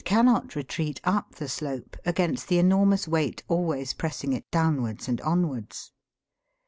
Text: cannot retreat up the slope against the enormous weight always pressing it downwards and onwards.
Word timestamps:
cannot 0.03 0.55
retreat 0.55 0.99
up 1.03 1.35
the 1.35 1.47
slope 1.47 1.95
against 2.07 2.47
the 2.47 2.57
enormous 2.57 3.07
weight 3.07 3.43
always 3.47 3.93
pressing 3.93 4.33
it 4.33 4.49
downwards 4.49 5.07
and 5.07 5.21
onwards. 5.21 5.91